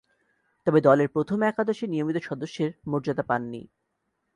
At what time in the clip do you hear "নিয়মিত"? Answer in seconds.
1.89-2.17